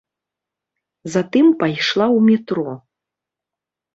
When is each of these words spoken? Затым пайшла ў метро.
Затым 1.15 1.45
пайшла 1.59 2.07
ў 2.17 2.31
метро. 2.31 2.69